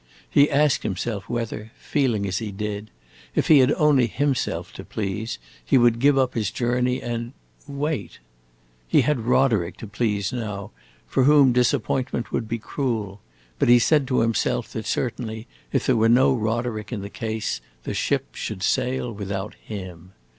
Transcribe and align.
He 0.27 0.49
asked 0.49 0.81
himself 0.81 1.29
whether, 1.29 1.71
feeling 1.77 2.25
as 2.25 2.39
he 2.39 2.51
did, 2.51 2.89
if 3.35 3.49
he 3.49 3.59
had 3.59 3.71
only 3.73 4.07
himself 4.07 4.73
to 4.73 4.83
please, 4.83 5.37
he 5.63 5.77
would 5.77 5.99
give 5.99 6.17
up 6.17 6.33
his 6.33 6.49
journey 6.49 6.99
and 6.99 7.33
wait. 7.67 8.17
He 8.87 9.01
had 9.01 9.19
Roderick 9.27 9.77
to 9.77 9.85
please 9.85 10.33
now, 10.33 10.71
for 11.05 11.25
whom 11.25 11.53
disappointment 11.53 12.31
would 12.31 12.47
be 12.49 12.57
cruel; 12.57 13.21
but 13.59 13.69
he 13.69 13.77
said 13.77 14.07
to 14.07 14.21
himself 14.21 14.69
that 14.73 14.87
certainly, 14.87 15.45
if 15.71 15.85
there 15.85 15.95
were 15.95 16.09
no 16.09 16.33
Roderick 16.33 16.91
in 16.91 17.01
the 17.03 17.09
case, 17.11 17.61
the 17.83 17.93
ship 17.93 18.33
should 18.33 18.63
sail 18.63 19.11
without 19.11 19.53
him. 19.61 20.13